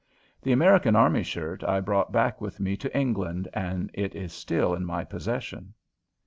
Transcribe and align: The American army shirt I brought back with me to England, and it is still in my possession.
The 0.41 0.51
American 0.51 0.95
army 0.95 1.21
shirt 1.21 1.63
I 1.63 1.79
brought 1.79 2.11
back 2.11 2.41
with 2.41 2.59
me 2.59 2.75
to 2.75 2.97
England, 2.97 3.47
and 3.53 3.91
it 3.93 4.15
is 4.15 4.33
still 4.33 4.73
in 4.73 4.83
my 4.83 5.03
possession. 5.03 5.75